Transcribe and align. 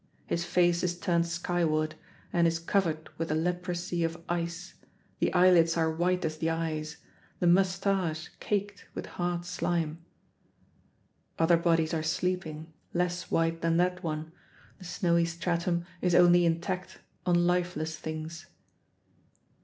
His 0.25 0.43
face 0.45 0.81
is 0.81 0.97
turned 0.99 1.27
skyward 1.27 1.93
and 2.33 2.47
is 2.47 2.57
covered 2.57 3.11
with 3.19 3.29
a 3.29 3.35
leprosy 3.35 4.03
of 4.03 4.19
ice, 4.27 4.73
the 5.19 5.31
eyelids 5.31 5.77
are 5.77 5.91
white 5.91 6.25
as 6.25 6.39
the 6.39 6.49
eyes, 6.49 6.97
the 7.39 7.45
mustache 7.45 8.31
caked 8.39 8.87
with 8.95 9.05
hard 9.05 9.45
slime. 9.45 10.03
Other 11.37 11.55
bodies 11.55 11.93
are 11.93 12.01
sleeping, 12.01 12.73
less 12.95 13.29
white 13.29 13.61
than 13.61 13.77
that 13.77 14.01
one; 14.01 14.31
the 14.79 14.85
snowy 14.85 15.25
stratum 15.25 15.85
is 16.01 16.15
only 16.15 16.47
intact 16.47 16.97
on 17.27 17.45
lifeless 17.45 17.95
things. 17.95 18.47